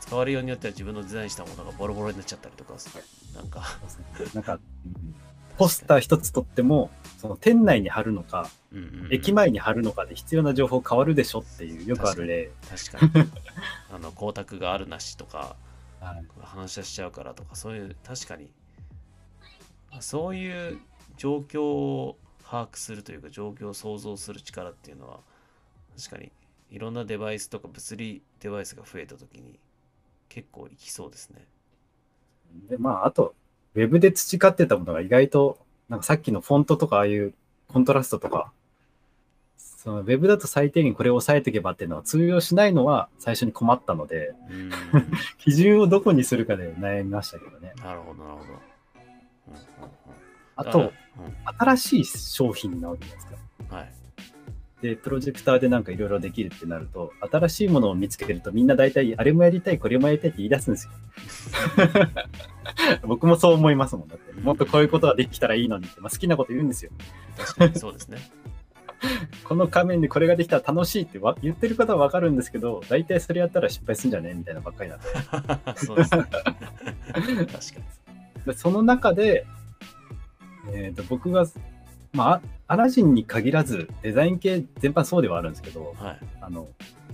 [0.00, 2.74] 使われようによっては自分のデザインしたものがボロボロになっちゃったりとか
[3.34, 3.62] なんか
[4.34, 4.54] なんか、
[4.86, 5.14] うん
[5.58, 9.14] ポスター一つとっても、その店内に貼るのか、うんうんうん。
[9.14, 12.50] 駅前に貼るのかで必要な情報変わるでしょっていう、よくある例。
[12.68, 13.26] 確かに。
[13.92, 15.56] あの光沢があるなしとか
[16.00, 16.24] はい。
[16.40, 18.50] 反射しちゃうからとかそういう確かに
[20.00, 20.78] そういう
[21.16, 25.20] 状況を把握するというか状況を想像する力っていうのは
[25.96, 26.32] 確かに
[26.70, 29.58] いろんなデバイスとか物理デバイスが増えた時に
[30.28, 31.44] 結構いきそうですね。
[32.70, 33.34] で、まあ、あと、
[33.74, 35.58] ウェブで培ってたものが意外と、
[35.90, 37.34] なんかさっきのフォントとか、ああいう
[37.68, 38.50] コントラストとか、
[39.58, 44.32] そのウェブだと最低限これを押さえておけばっていうのは通用しないのは最初に困ったので、
[45.38, 47.74] 基準をどこにするかで悩みましたけどね。
[47.82, 48.71] なるほどなるほど。
[50.56, 50.92] あと、
[51.58, 53.38] 新しい商品なわけじゃないですか。
[53.70, 53.92] うんはい。
[54.82, 60.92] で、プロジェクターでなんかいろいろできるってなると、新しいものを見つけるとみんな大体あれもやりたい、これもやりたいって言い出すんですよ。
[63.06, 64.08] 僕もそう思いますもん。
[64.08, 66.90] だって、もっとこういうことができたらいいのにって、まあ、好きなこと言うんですよ。
[67.38, 68.18] 確かにそうですね。
[69.44, 74.34] この画面でこれができたら楽しいってわ言ってることはわかるんですけど、大体それやったら失敗するんじゃね？
[74.34, 75.06] みたいなばっかりなんで。
[75.84, 76.24] そうですね。
[76.24, 78.01] 確かに。
[78.46, 79.46] でその中で、
[80.72, 81.46] えー、と僕が、
[82.12, 86.18] まあ、アラジンに限らず、デザイン系全般そうではあるんですけど、はい。
[86.40, 86.68] あの、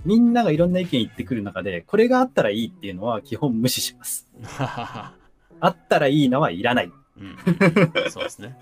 [0.05, 4.27] みんながいろんな意見言ってくる中で、これがあったらいいっていうのは基本無視します。
[4.47, 5.13] あ
[5.67, 6.91] ったらいいのはいらない。
[7.17, 7.35] うん、
[8.09, 8.57] そうですね。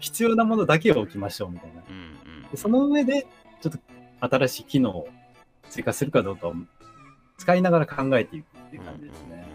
[0.00, 1.82] 必要なものだけを置きましょうみたいな。
[1.88, 3.26] うんうんでその上で、
[3.60, 3.78] ちょっと
[4.36, 5.08] 新しい機能を
[5.68, 6.54] 追加するかどうかを
[7.38, 9.26] 使いながら考えていくっていう感じですね。
[9.28, 9.49] うんうんうん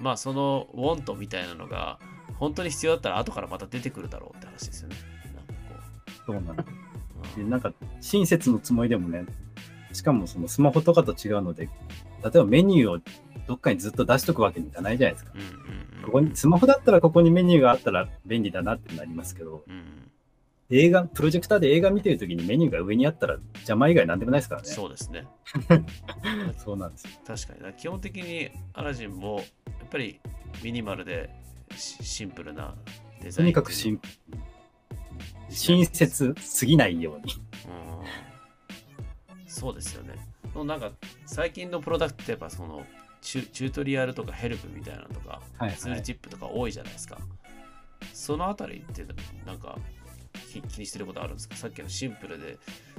[0.00, 1.98] まあそのウォントみたいなのが
[2.38, 4.96] 本当に必要だったら後からまた出てくるだろうって話ですよね。
[5.34, 5.52] なんか
[6.26, 9.24] こそうなんでなんか親切のつもりでもね、
[9.92, 11.68] しかもそのスマホとかと違うので、
[12.22, 13.02] 例えばメニューを
[13.46, 15.32] どっかにずっと出しとくわけにいかないじゃないですか。
[16.04, 20.10] ここに、スマホだったらここにメニューがあったら便利だなってなりますけど、うん
[20.70, 24.68] 映画、プロジェクターで映画見てるときにメニューが上にあったら邪魔以外なんでもないですからね。
[24.68, 25.26] そうですね。
[26.58, 27.10] そうなんですよ。
[27.26, 27.74] 確かに。
[27.74, 29.42] 基本的にアラジンもや
[29.84, 30.20] っぱり
[30.64, 31.30] ミニマルで
[31.76, 32.74] シンプルな
[33.22, 34.00] デザとインにかくシン
[35.48, 37.32] 親切すぎないように。
[37.68, 37.96] うん
[39.46, 40.14] そうですよね。
[40.54, 40.90] なんか
[41.24, 42.84] 最近のプロダクトってやっぱその
[43.22, 47.18] チュチュートリアルとかヘルプみたいなのとか、はいツールチップとか多いじゃないですか。
[48.12, 49.06] そのあたりって
[49.46, 49.78] なんか
[50.62, 51.56] 気気にしてることあるんですか？
[51.56, 52.58] さっきのシンプルで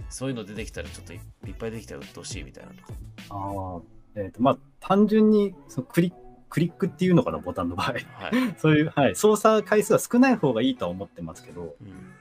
[0.10, 1.20] そういうの出てきたらちょっといい
[1.52, 2.94] っぱい出てきたら鬱陶しいみたいなのとか。
[3.30, 6.14] ああ、えっ、と、まあ、単純にそのクリ
[6.50, 7.88] クリックっていうのかな、ボタンの場合。
[7.88, 8.02] はい。
[8.58, 12.14] そういう、はい、操作回数は少ない方がいいとは思ってますけど、うん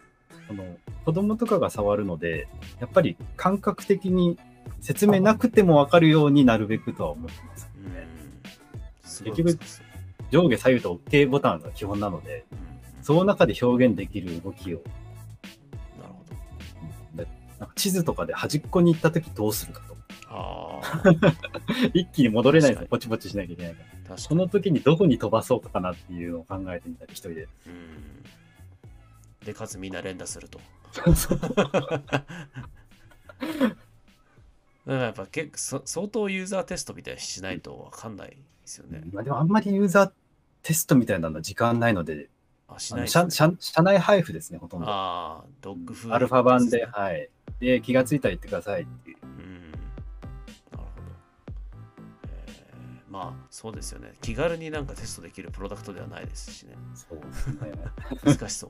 [0.48, 2.46] その子供とかが触るので、
[2.80, 4.38] やっぱり感覚的に
[4.80, 7.70] 説明なくても分かるようになるべくとは思ってます。
[7.76, 9.58] うんす結局
[10.30, 12.66] 上下左右と OK ボタンが基本なので、うん
[13.02, 14.82] その中で表現できる動きを、
[17.58, 19.96] なんか地図とかで端っこに行った時どうするかと。
[20.28, 21.02] ああ、
[21.94, 24.18] 一気に戻れないですポチポチしなきゃいけないから。
[24.18, 24.40] そに。
[24.40, 27.48] の時にどこに飛ばそうかなっていうのを考えてみたり、一人で。
[27.66, 28.16] うん
[29.46, 30.58] で、かつみんな連打すると。
[30.92, 32.02] だか
[34.86, 39.02] らやっぱ結構そ相当ユーザーテストみたいにしないとわかんないですよね。
[39.12, 40.12] まあでもあんまりユーザー
[40.62, 42.28] テストみたいなのは時間ないので、
[42.68, 44.86] あ、しないね社社社内配布ですね、ほとんど。
[44.88, 47.30] ああ、ドッグフード、アルファ版で、はい。
[47.60, 49.16] で、気がついたら言ってくださいっていう。
[49.22, 49.70] うん。
[49.72, 49.80] なる
[50.72, 50.86] ほど。
[52.28, 54.12] えーまあ、そうですよね。
[54.20, 56.74] 気軽になんかテストできるプロダクトではないですしね。
[56.94, 57.72] そうですね。
[58.24, 58.68] 難しそ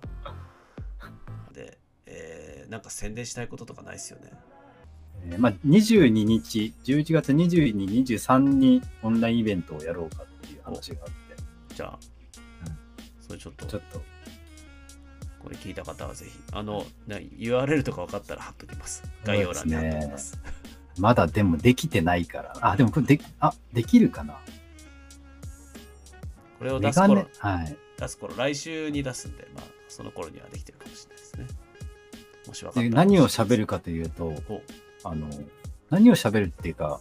[1.50, 1.54] う。
[1.54, 4.32] で、えーなんか宣伝したいこととかないですよね。
[5.24, 11.14] えーまあ、22日、11月22、23にオンラインイベントをやろうかっていう話があって、
[11.74, 11.98] じゃあ、
[13.20, 14.02] それちょっと、ちょっと、
[15.46, 19.04] これ聞いた方はぜひ、あの、な URL とか分かったら貼っときます。
[19.24, 20.36] 概要欄に貼っときます。
[20.98, 24.40] まだでもできてないから、あ、でもこれで、あ、できるかな？
[26.58, 27.76] これを出す頃、、はい。
[27.96, 31.46] 出す頃、来週に出すんで、まあ、その頃にはできてるかもしれないですね。
[32.48, 32.88] もし分かった。
[32.88, 34.34] 何を喋るかというと、
[35.04, 35.30] あの、
[35.90, 36.98] 何を喋るっていうか、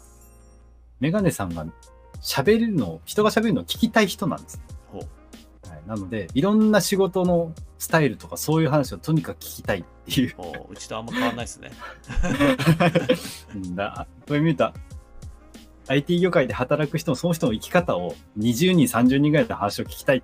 [1.00, 1.66] メガネさんが
[2.22, 4.62] 喋るの、人が喋るのを聞きたい人なんです。
[5.86, 10.36] なので、いろんな仕事のスタイルとかそういう話をとにかく聞きたいっていう。
[10.36, 11.72] ほううちとあんま変わんないですね。
[13.56, 14.80] うん だそういう意味で言うと
[15.88, 20.24] IT 業界で働く人のその人の生き方を20人、30人ぐらいで話を聞きたい。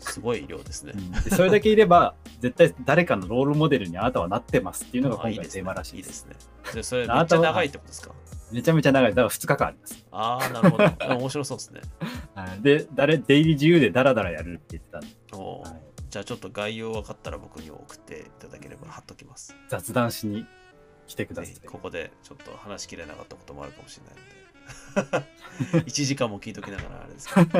[0.00, 0.92] すごい量ですね。
[1.24, 5.98] でそれだけいれば、絶対誰かのロールモデルにあなたはなってますっていうのが今回のテーマらしいで。
[5.98, 6.36] いいですすね。
[6.74, 8.14] でそれめっちゃ長いってことですか？
[8.52, 9.10] めちゃめちゃ長い。
[9.10, 10.06] だから2日間あります。
[10.10, 11.16] ああ、なるほど。
[11.18, 11.80] 面白そうですね。
[12.34, 19.54] はいで、誰、出入り自由でダラダラやるって言ってたんで、おーはいじゃあちょっと概要分かったら僕に送っていただければ貼っときます。
[19.68, 20.44] 雑談しに
[21.06, 21.54] 来てください。
[21.68, 25.80] ここでちょっと話しきれなかったこともあるかもしれないので。
[25.90, 27.58] 1時間も聞いときながらあれですけど。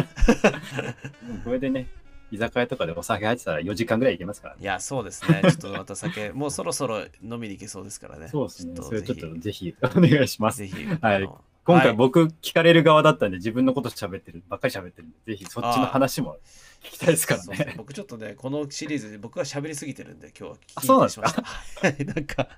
[1.28, 1.86] うんこれでね、
[2.30, 4.62] 居酒屋とかでお酒入ってたら4時間ぐらいいけますからね。
[4.62, 5.42] いや、そうですね。
[5.46, 8.28] ちょっとまた酒、もうそろそろ飲みに行けそうですからね。
[8.28, 8.74] そうですね。
[8.82, 10.64] それちょっぜとぜひお願いします。
[10.64, 11.28] ひ、ぜひ、はい
[11.62, 16.38] 今回はい僕聞かれる側だったんで自分のこと喋ってるばっかり喋ってるんで、ぜひそっちの話も
[16.82, 17.74] 聞きたいですからね。
[17.76, 21.42] 僕ちょっとね、このシリーズ、僕が喋りすぎてるんで、今日はあそうなんですしました。
[21.42, 22.48] はいなんか、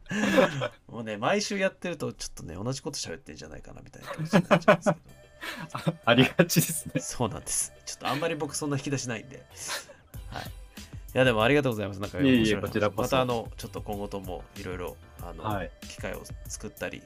[0.86, 5.22] もうね、毎週やってると、ちょっとね、同じこと喋ってんじゃないかなみたいな感じになっちゃうんですけど。
[5.72, 7.00] あ ありがちですね。
[7.00, 7.72] そうなんです。
[7.84, 9.44] ちょっとあんまり僕そんな引き出しないんで。
[10.28, 10.44] はい。
[10.44, 10.48] い
[11.18, 12.00] やでもありがとうございます。
[12.00, 15.70] なんかいえいえこちらこそまたあの、ちょっと今後ともいろいろ、あの、はい。
[15.82, 17.02] 機会を作ったり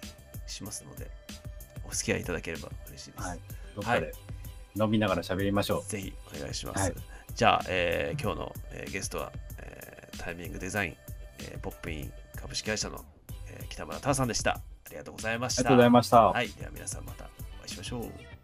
[0.46, 1.10] しますので、
[1.84, 3.24] お付き合いいただければ嬉しいです。
[3.24, 3.40] はい。
[3.74, 4.12] どっかで
[4.78, 6.80] 飲みながら喋りましょぜひお願いします。
[6.80, 6.94] はい
[7.34, 10.96] じゃあ、えー今日の、えーゲストは、えータイミングデザイン、
[11.40, 13.04] えーポップイン株式会社の、
[13.48, 14.52] えー北村太さんでした。
[14.52, 15.48] ありがとうございまう。
[15.48, 15.62] あした。
[15.62, 16.22] りがとうございました。
[16.28, 16.48] はい。
[16.48, 17.28] では皆さんまた
[17.66, 18.35] いしましょう。